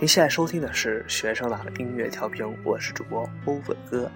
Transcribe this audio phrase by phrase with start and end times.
[0.00, 4.08] 您现在收听的是学生党的音乐调频，我是主播欧粉哥。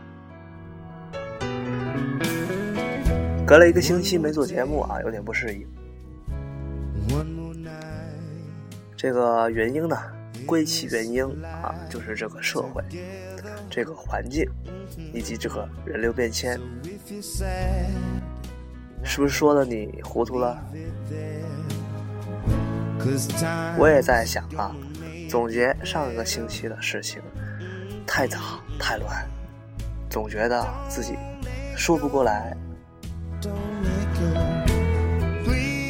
[3.45, 5.67] 隔了一个星期没做节目啊，有点不适应。
[8.97, 9.97] 这个原因呢，
[10.47, 12.81] 归其原因啊，就是这个社会、
[13.69, 14.49] 这个环境
[15.13, 16.61] 以及这个人流变迁，
[19.03, 20.63] 是不是说的你糊涂了？
[23.77, 24.71] 我也在想啊。
[25.33, 27.19] 总结上一个星期的事情，
[28.07, 28.39] 太杂
[28.79, 29.09] 太乱，
[30.11, 31.15] 总觉得自己
[31.75, 32.55] 说不过来。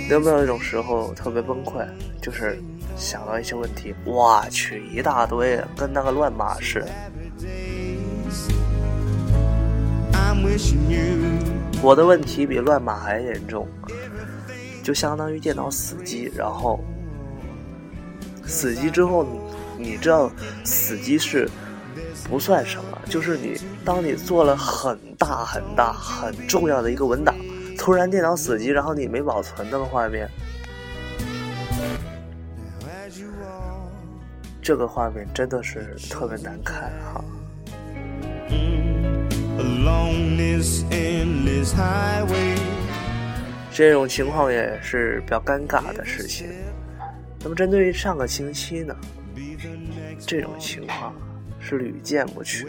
[0.09, 1.85] 有没有一种时候特别崩溃？
[2.21, 2.57] 就是
[2.97, 6.89] 想到一些问题，我去一大堆，跟那个乱码似的。
[11.83, 13.67] 我的问题比乱码还严重，
[14.85, 16.79] 就相当于电脑死机，然后。
[18.47, 19.27] 死机之后，
[19.79, 20.31] 你知道
[20.65, 21.49] 死机是
[22.29, 27.35] 不算什么，就是你当你做了很大很大很重要的一个文档，
[27.79, 30.29] 突然电脑死机，然后你没保存那个画面，
[34.63, 37.25] 这个画面真的是特别难看哈。
[43.75, 46.47] 这种情况也是比较尴尬的事情。
[47.43, 48.95] 那么针对于上个星期呢，
[50.25, 51.13] 这种情况
[51.59, 52.65] 是屡见不鲜，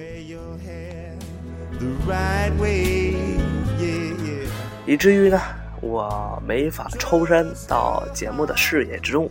[4.87, 5.39] 以至于呢，
[5.79, 9.29] 我没法抽身到节目的视野之中，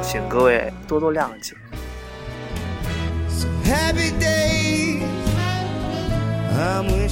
[0.00, 1.56] 请各位多多谅解。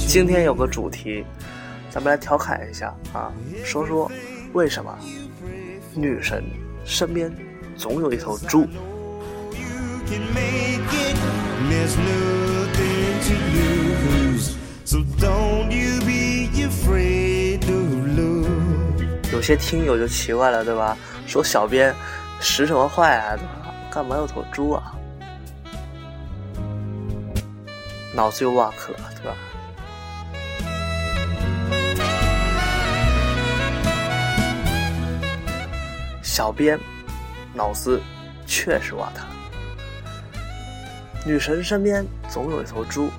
[0.07, 1.25] 今天有个主题。
[1.93, 3.31] 咱们来调侃一下啊，
[3.63, 4.11] 说说
[4.53, 4.97] 为什么
[5.93, 6.43] 女神
[6.83, 7.31] 身边
[7.77, 8.67] 总有一头猪？
[19.31, 20.97] 有些听友就奇怪了，对吧？
[21.27, 21.93] 说小编
[22.39, 23.37] 使什么坏啊？
[23.91, 24.95] 干嘛有头猪啊？
[28.15, 28.95] 脑子又挖克
[36.35, 36.79] 小编，
[37.53, 38.01] 脑子
[38.47, 39.23] 确实瓦特。
[41.27, 43.11] 女神身边总有一头猪，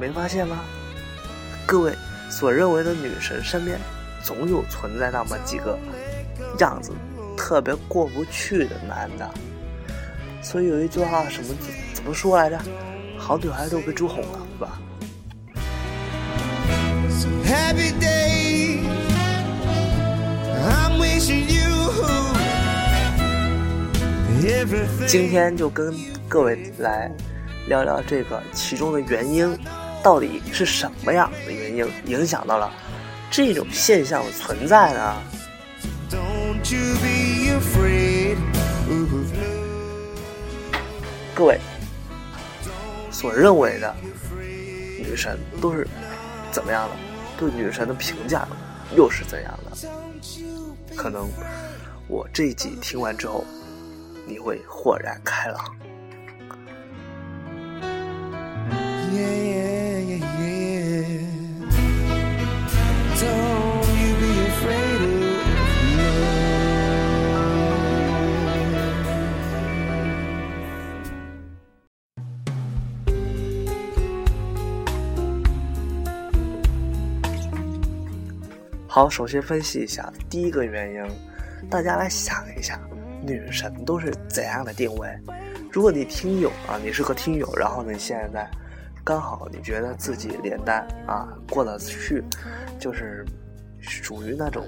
[0.00, 0.60] 没发现吗？
[1.66, 1.92] 各位
[2.30, 3.76] 所认为的女神身边，
[4.22, 5.76] 总有存在那么几个
[6.60, 6.92] 样子
[7.36, 9.28] 特别过不去的男的。
[10.40, 11.52] 所以有一句话，什么
[11.92, 12.56] 怎么说来着？
[13.18, 14.78] 好女孩都被猪哄了，是吧？
[25.06, 25.92] 今天就跟
[26.28, 27.10] 各位来
[27.66, 29.58] 聊聊这个其中的原因，
[30.00, 32.72] 到底是什么样的原因影响到了
[33.32, 35.16] 这种现象的存在呢？
[41.34, 41.58] 各位
[43.10, 43.92] 所认为的
[44.98, 45.84] 女神都是
[46.52, 46.94] 怎么样的？
[47.36, 48.46] 对女神的评价
[48.94, 49.76] 又是怎样的？
[50.94, 51.28] 可能
[52.06, 53.44] 我这一集听完之后。
[54.28, 55.58] 你会豁然开朗。
[78.90, 82.78] 好，首先分析一下第一个原因，大家来想一下。
[83.22, 85.08] 女神都是怎样的定位？
[85.70, 88.48] 如果你听友啊，你是个听友，然后你现在
[89.04, 92.22] 刚好你觉得自己脸蛋啊过得去，
[92.78, 93.24] 就是
[93.80, 94.64] 属于那种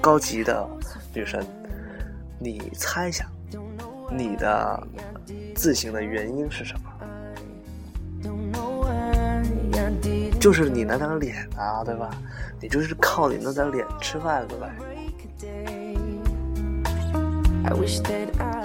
[0.00, 0.68] 高级的
[1.12, 1.44] 女神，
[2.38, 3.26] 你猜想
[4.10, 4.86] 你的
[5.54, 6.92] 自信的原因是什么？
[10.38, 12.10] 就是你那张脸啊，对吧？
[12.60, 14.70] 你就是靠你那张脸吃饭的呗。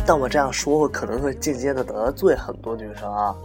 [0.05, 3.35] 但我这样说，可能会间接的得罪很多女生啊。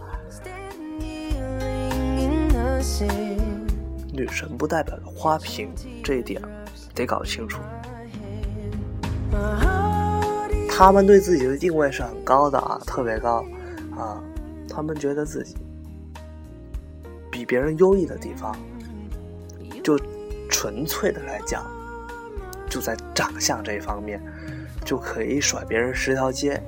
[4.11, 5.69] 女神不代表花瓶，
[6.03, 6.41] 这一点
[6.95, 7.61] 得搞清楚。
[10.69, 13.45] 他们对自己的定位是很高的啊，特别高
[13.95, 14.21] 啊。
[14.69, 15.55] 他们觉得自己
[17.31, 18.55] 比别人优异的地方，
[19.83, 19.99] 就
[20.49, 21.65] 纯粹的来讲，
[22.69, 24.21] 就在长相这一方面，
[24.87, 26.63] 就可以甩别人十条街。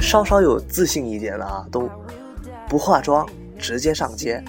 [0.00, 1.88] 稍稍有自信一点的啊，都
[2.68, 3.24] 不化妆
[3.56, 4.42] 直接上街。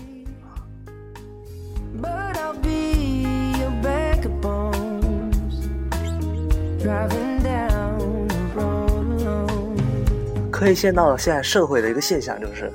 [10.49, 12.71] 可以见到现在社会的一个现象，就是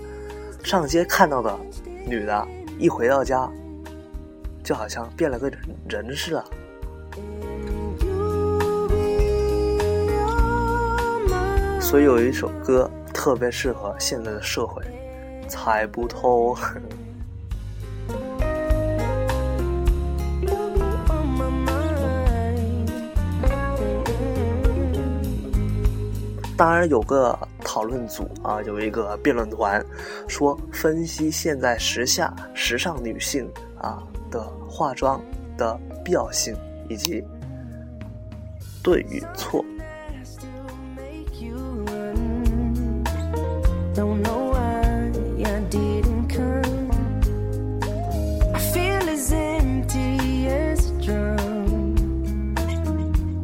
[0.63, 1.53] 上街看到的
[2.07, 2.47] 女的，
[2.79, 3.51] 一回到家，
[4.65, 5.59] 就好像变了个人
[5.89, 6.45] 人似的。
[11.81, 14.83] 所以有一首歌特别适合现在的社会，
[15.47, 16.57] 猜不透。
[26.57, 29.85] 当然有个讨论组啊，有一个辩论团，
[30.29, 34.03] 说分析现在时下时尚女性啊
[34.35, 35.23] 的化妆
[35.57, 36.57] 的必要性
[36.89, 37.25] 以及
[38.83, 39.65] 对与错。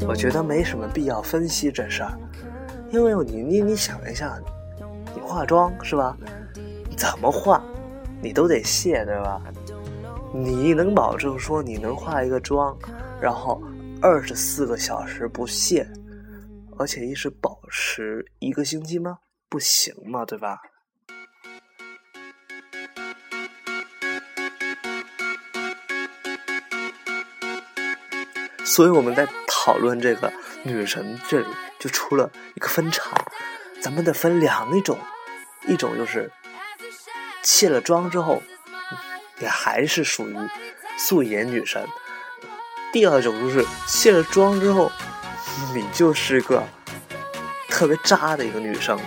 [0.08, 2.18] 我觉得没什么必要分析这事儿。
[2.90, 4.36] 因为你你你想一下，
[5.14, 6.16] 你化妆是吧？
[6.96, 7.62] 怎么化，
[8.20, 9.40] 你都得卸对吧？
[10.32, 12.76] 你能保证说你能化一个妆，
[13.20, 13.62] 然后
[14.00, 15.86] 二十四个小时不卸，
[16.78, 19.18] 而且一直保持一个星期吗？
[19.48, 20.58] 不行嘛，对吧？
[28.64, 30.32] 所以我们在讨论这个
[30.64, 31.46] 女神这里。
[31.80, 33.10] 就出了一个分叉，
[33.80, 34.98] 咱们得分两种，
[35.66, 36.30] 一种就是
[37.42, 38.42] 卸了妆之后，
[39.40, 40.36] 也还是属于
[40.98, 41.82] 素颜女神；
[42.92, 44.90] 第二种就是卸了妆之后，
[45.74, 46.62] 你就是个
[47.68, 48.98] 特别渣的一个女生。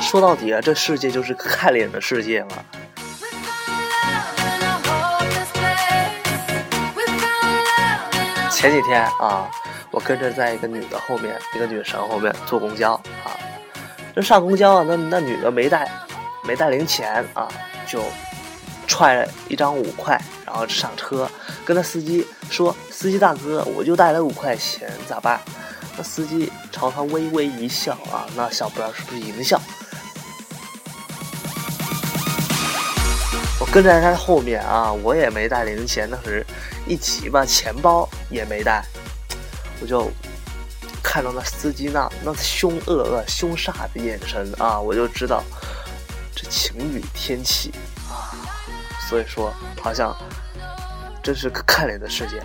[0.00, 2.48] 说到底啊，这世界就是看脸的世界嘛。
[8.50, 9.48] 前几天啊，
[9.90, 13.27] 我跟着在一个女的后面，一个女神后面坐公交啊。
[14.22, 15.90] 上公交啊，那那女的没带，
[16.44, 17.48] 没带零钱啊，
[17.86, 18.02] 就
[18.86, 21.30] 揣了一张五块，然后上车，
[21.64, 25.40] 跟那司机说：“司机大哥，我就带了五块钱，咋办？”
[25.96, 29.60] 那司机朝他微微一笑啊，那笑不知道是不是淫笑。
[33.60, 36.44] 我跟在他后面啊，我也没带零钱，当时。
[36.86, 38.82] 一起吧，钱包也没带，
[39.82, 40.10] 我就
[41.10, 45.42] 看到那司机那那凶恶恶、凶煞的眼神啊，我就知道
[46.36, 47.72] 这晴雨天气
[48.10, 48.36] 啊，
[49.08, 49.50] 所以说
[49.82, 50.14] 好像
[51.22, 52.42] 真是个看脸的世界。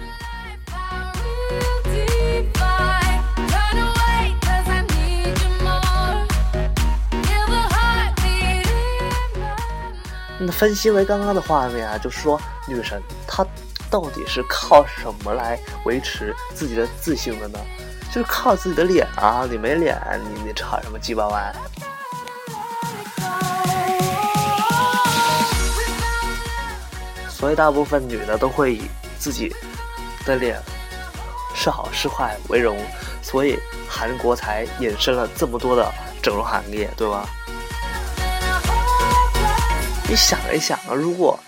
[10.40, 13.46] 那分析为刚刚的画面啊，就是说女神她。
[13.92, 17.60] 到底是靠什么来维持自己的自信的呢？
[18.14, 19.48] 就是靠自己的脸啊！
[19.50, 21.52] 你没脸，你你吵什么鸡巴歪？
[27.28, 28.84] 所以大部分女的都会以
[29.18, 29.52] 自己
[30.28, 30.62] 的脸
[31.56, 32.78] 是好是坏为荣，
[33.24, 33.58] 所以
[33.90, 35.92] 韩国才衍生了这么多的
[36.22, 37.28] 整容行业，对吧？
[40.08, 41.40] 你想一想啊，如果。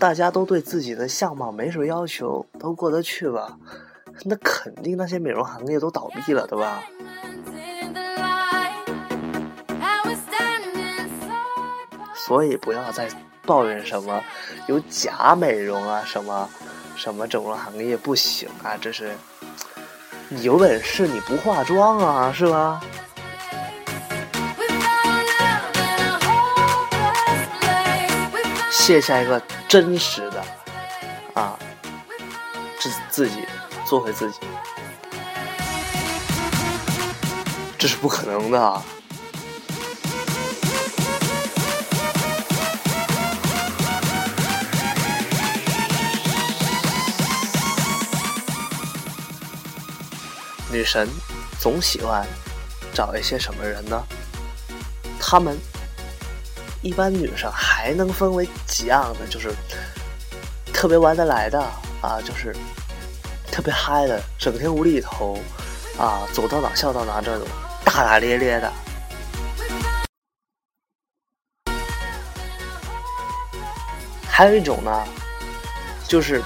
[0.00, 3.56] 大家都对自己的相貌没什么要求，都过得去吧？
[4.24, 6.82] 那肯定那些美容行业都倒闭了，对吧？
[12.14, 13.08] 所以不要再
[13.44, 14.22] 抱怨什么
[14.68, 16.48] 有假美容啊，什么
[16.94, 19.16] 什么整容行业不行啊，这是
[20.28, 22.80] 你有本事你不化妆啊，是吧？
[28.70, 30.44] 卸下一个真实的
[31.34, 31.58] 啊，
[32.78, 33.44] 自自己
[33.90, 34.38] 做回自己，
[37.76, 38.82] 这是不可能的。
[50.70, 51.08] 女神
[51.58, 52.24] 总喜欢
[52.94, 54.00] 找一些什么人呢？
[55.18, 55.58] 他们。
[56.82, 59.52] 一般女生还能分为几样的，就是
[60.72, 61.60] 特别玩得来的
[62.00, 62.56] 啊，就是
[63.50, 65.36] 特别嗨的整天无厘头
[65.98, 67.46] 啊走到哪笑到哪这种
[67.84, 68.72] 大大咧咧的。
[74.26, 75.04] 还有一种呢
[76.08, 76.42] 就是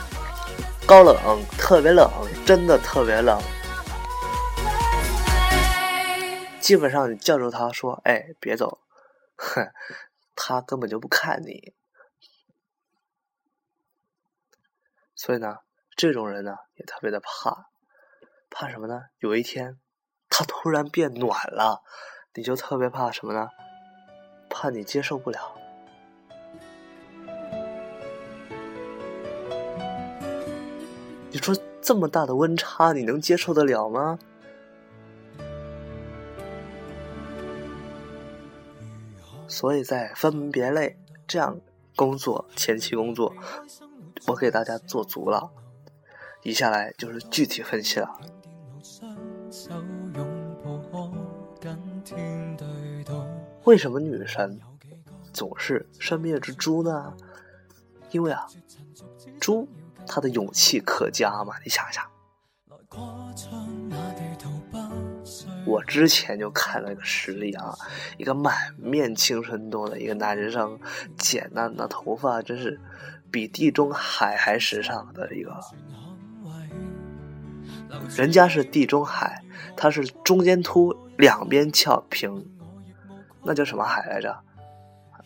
[0.86, 1.16] 高冷
[1.56, 2.10] 特别冷
[2.44, 3.40] 真的特别冷。
[6.60, 8.80] 基本上你叫住他说哎别走。
[9.36, 9.70] 哼
[10.34, 11.74] 他根本就不看你。
[15.14, 15.58] 所以呢
[15.96, 17.68] 这种人呢也特别的怕，
[18.50, 19.00] 怕什么呢？
[19.18, 19.78] 有一天
[20.28, 21.82] 他突然变暖了，
[22.34, 23.48] 你就特别怕什么呢？
[24.50, 25.56] 怕你接受不了。
[31.30, 34.18] 你说这么大的温差，你能接受得了吗？
[39.46, 40.98] 所以在分门别类
[41.28, 41.60] 这样
[41.94, 43.32] 工作前期工作，
[44.26, 45.50] 我给大家做足了。
[46.44, 48.20] 以下来就是具体分析了。
[53.64, 54.60] 为什么女神
[55.32, 57.14] 总是身边有只猪呢？
[58.10, 58.46] 因为啊，
[59.40, 59.66] 猪
[60.06, 62.04] 它的勇气可嘉嘛，你想想。
[65.64, 67.74] 我之前就看了一个实例啊，
[68.18, 70.78] 一个满面青春痘的一个男生，
[71.16, 72.78] 剪的那头发真是
[73.30, 75.58] 比地中海还时尚的一个。
[78.16, 79.42] 人家是地中海，
[79.76, 82.46] 他是中间凸，两边翘平，
[83.42, 84.36] 那叫什么海来着？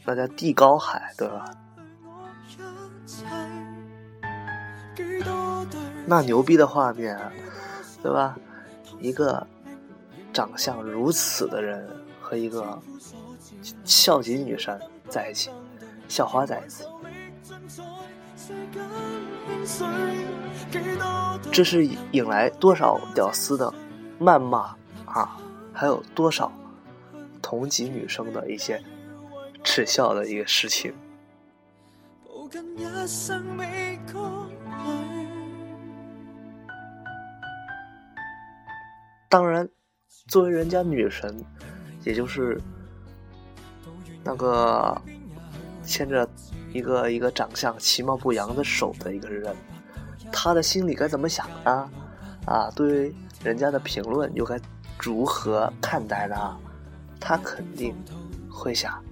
[0.04, 1.44] 那叫地高海，对吧？
[6.06, 7.18] 那牛逼的画面，
[8.02, 8.36] 对吧？
[9.00, 9.46] 一个。
[10.30, 11.88] 长相如此的人
[12.20, 12.78] 和一个
[13.82, 15.50] 校级女神在一起，
[16.06, 16.84] 校花在一起，
[21.52, 23.72] 这是引来多少屌丝的
[24.20, 25.40] 谩骂啊！
[25.72, 26.52] 还有多少
[27.40, 28.82] 同级女生的一些
[29.64, 30.94] 耻笑的一个事情。
[39.28, 39.68] 当然。
[40.26, 41.42] 作为人家女神，
[42.04, 42.60] 也就是
[44.22, 45.00] 那个
[45.88, 46.28] 牵着
[46.72, 49.56] 一个一个长相其貌不扬的手的一个人，
[50.30, 51.90] 他的心里该怎么想呢？
[52.44, 54.60] 啊，对于人家的评论又该
[55.00, 56.56] 如何看待呢？
[57.18, 57.96] 他肯定
[58.50, 59.02] 会想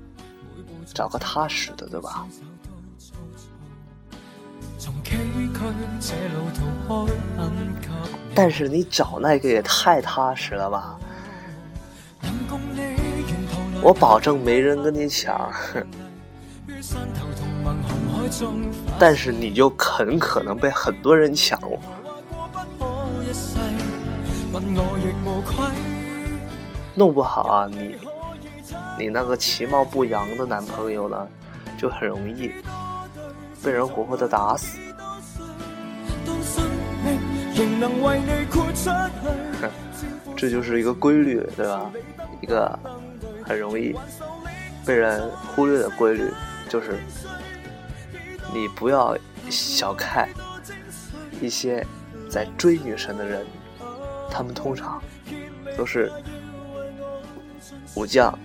[0.94, 2.26] 找个踏实的，对吧？
[8.34, 10.98] 但是你找那个也太踏实了吧！
[13.82, 15.50] 我保证没人跟你抢，
[18.98, 21.60] 但是你就很可能被很多人抢。
[26.94, 27.94] 弄不好啊，你
[28.98, 31.28] 你那个其貌不扬的男朋友呢，
[31.76, 32.50] 就很容易
[33.62, 34.78] 被人活活的打死。
[40.36, 41.90] 这就是一个规律，对吧？
[42.40, 42.78] 一个
[43.44, 43.94] 很容易
[44.84, 46.30] 被人忽略的规律，
[46.68, 46.98] 就是
[48.52, 49.16] 你不要
[49.50, 50.28] 小看
[51.40, 51.86] 一些
[52.30, 53.46] 在追女神的人，
[54.30, 55.02] 他们通常
[55.76, 56.10] 都是
[57.94, 58.36] 武将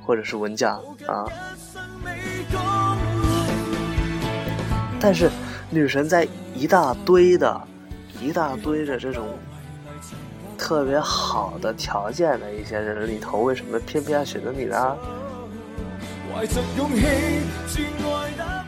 [0.00, 1.26] 或者是文将啊。
[5.00, 5.30] 但是
[5.70, 7.60] 女神在一大堆的、
[8.20, 9.26] 一大堆的这种。
[10.56, 14.96] 特别好的条件的一些人里头，为什么偏偏要选择你呢？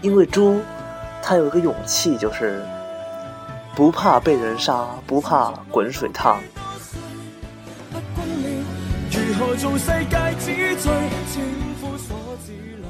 [0.02, 0.61] 因为猪，
[1.28, 2.64] 他有一个勇气，就是
[3.75, 6.40] 不怕被人杀，不怕滚水烫。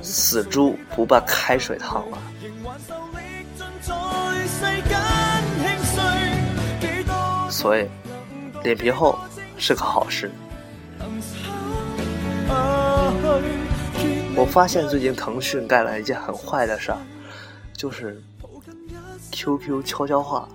[0.03, 2.19] 死猪不怕开水烫了。
[7.49, 7.89] 所以。
[8.63, 9.17] 脸皮厚
[9.57, 10.29] 是个好事。
[14.35, 16.99] 我发现最近腾讯干了一件很坏的事儿，
[17.77, 18.23] 就是
[19.31, 20.49] QQ 悄悄话。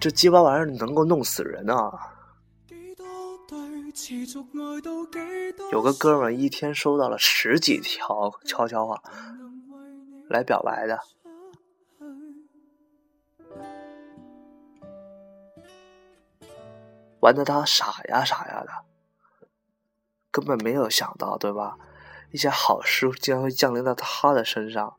[0.00, 2.10] 这鸡巴玩意儿能够弄死人啊！
[5.72, 9.00] 有个哥们一天收到了十几条悄悄话
[10.28, 11.00] 来表白的。
[17.20, 19.48] 玩的他傻呀傻呀的，
[20.30, 21.78] 根本没有想到，对吧？
[22.34, 24.96] 一些好事竟然会降临到他的身上，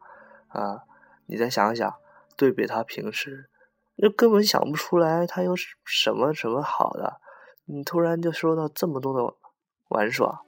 [0.48, 0.84] 啊，
[1.26, 1.94] 你再想想，
[2.38, 3.50] 对比他平时，
[3.98, 7.20] 就根本想不出来他有什么什么好的，
[7.66, 9.36] 你突然就说到这么多的
[9.90, 10.44] 玩耍。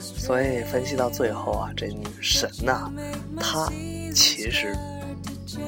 [0.00, 2.90] 所以分析到最后啊，这女神呐，
[3.38, 3.68] 她
[4.12, 4.74] 其实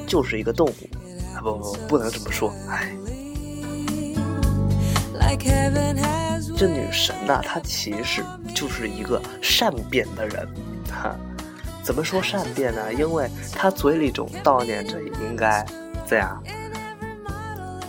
[0.05, 1.06] 就是一个动物。
[1.37, 1.41] 啊！
[1.41, 2.91] 不不，不能这么说，哎，
[6.57, 8.23] 这女神呐，她其实
[8.55, 10.47] 就是一个善变的人，
[10.89, 11.15] 哈。
[11.83, 12.93] 怎么说善变呢？
[12.93, 15.65] 因为她嘴里总叨念着应该
[16.05, 16.43] 这样，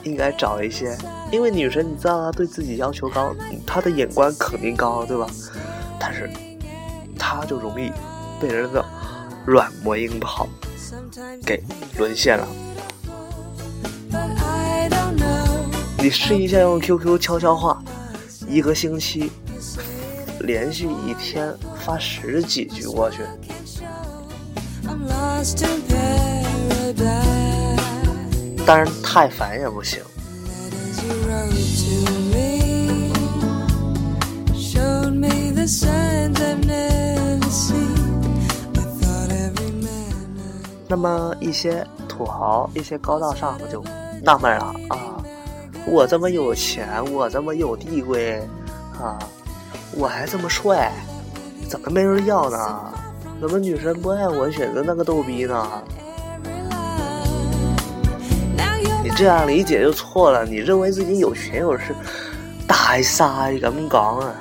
[0.05, 0.97] 应该找一些，
[1.33, 3.35] 因为女神你知道她对自己要求高，
[3.67, 5.27] 她的眼光肯定高，对吧？
[5.99, 6.31] 但是。
[7.21, 7.93] 她就容易
[8.41, 8.83] 被人的
[9.45, 10.49] 软磨硬泡
[11.45, 11.63] 给
[11.99, 12.49] 沦陷了。
[16.01, 17.83] 你试一下用 QQ 悄悄话，
[18.49, 19.31] 一个星期
[20.41, 21.53] 连续一天
[21.85, 23.23] 发十几句过去，
[28.65, 30.01] 但是太烦也不行。
[40.91, 43.85] 那么一些土豪、一些高大上的就
[44.23, 45.08] 纳闷了啊！
[45.87, 48.41] 我这么有钱，我这么有地位
[49.01, 49.19] 啊，
[49.97, 50.93] 我还这么帅，
[51.69, 52.81] 怎么没人要呢？
[53.41, 55.83] 怎么女神不爱我，选择那个逗逼呢？
[59.03, 61.95] 你这样理解就错了，你认为自己有权有势，
[62.67, 64.35] 大晒咁讲啊？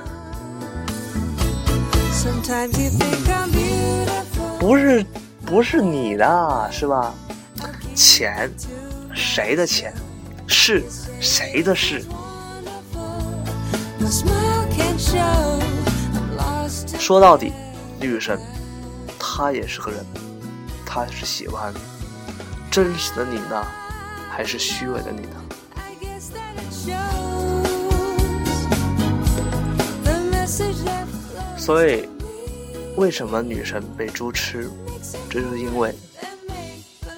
[4.60, 5.06] 不是。
[5.50, 7.14] 不是你的，是吧？
[7.96, 8.52] 钱，
[9.14, 9.94] 谁的钱？
[10.68, 10.84] 是
[11.22, 12.04] 谁的事？
[17.00, 17.54] 说到底，
[18.02, 18.38] 女神，
[19.18, 20.06] 她也是个人，
[20.86, 21.74] 她是喜欢
[22.70, 23.66] 真实的你呢，
[24.30, 25.42] 还是虚伪的你呢？
[31.58, 32.10] 所以，
[32.98, 34.70] 为什么女神被猪吃？
[35.30, 35.96] 这就是因为，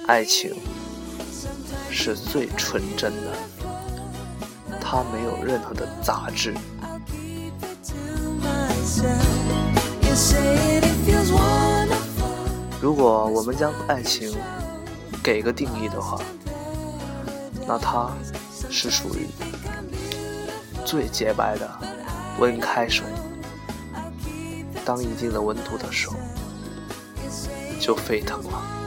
[0.06, 0.54] 爱情
[2.02, 3.36] 是最纯真的，
[4.80, 6.54] 它没有任何的杂质。
[12.80, 14.34] 如果我们将爱情
[15.22, 16.18] 给个定义的话，
[17.68, 18.10] 那它
[18.70, 19.26] 是属于
[20.86, 21.70] 最洁白的
[22.38, 23.04] 温开水。
[24.86, 26.16] 当一定的温度的时候。
[27.78, 28.79] 就沸腾了。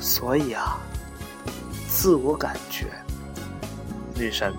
[0.00, 0.80] 所以啊，
[1.88, 2.88] 自我感觉，
[4.16, 4.52] 女神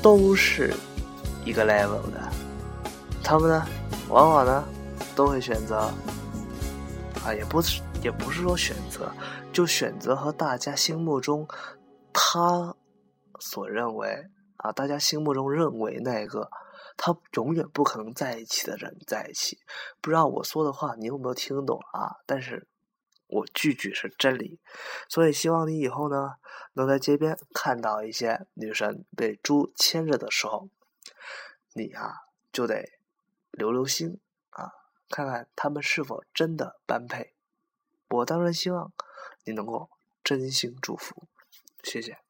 [0.00, 0.72] 都是
[1.44, 2.30] 一个 level 的。
[3.24, 3.66] 他们呢，
[4.08, 4.64] 往往呢，
[5.16, 5.90] 都会选择
[7.24, 9.10] 啊，也不是，也不是说选择，
[9.52, 11.48] 就选择和大家心目中
[12.12, 12.76] 他
[13.40, 14.28] 所认为。
[14.58, 16.48] 啊，大家心目中认为那个
[16.96, 19.58] 他永远不可能在一起的人在一起，
[20.00, 22.16] 不知道我说的话你有没有听懂啊？
[22.26, 22.66] 但是
[23.26, 24.60] 我句句是真理，
[25.08, 26.36] 所以希望你以后呢，
[26.74, 30.68] 能在街边看到一些女神被猪牵着的时候，
[31.74, 32.92] 你啊就得
[33.50, 34.72] 留留心啊，
[35.08, 37.34] 看看他们是否真的般配。
[38.08, 38.92] 我当然希望
[39.44, 39.90] 你能够
[40.22, 41.26] 真心祝福，
[41.82, 42.25] 谢谢。